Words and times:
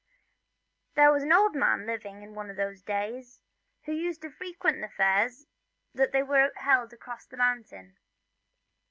There 0.95 1.11
was 1.11 1.21
an 1.21 1.31
old 1.31 1.53
man 1.53 1.85
living 1.85 2.23
in 2.23 2.33
those 2.55 2.81
days 2.81 3.39
who 3.83 3.91
used 3.91 4.23
to 4.23 4.31
frequent 4.31 4.81
the 4.81 4.89
fairs 4.89 5.45
that 5.93 6.11
were 6.27 6.51
held 6.55 6.91
across 6.91 7.27
the 7.27 7.37
mountains. 7.37 7.99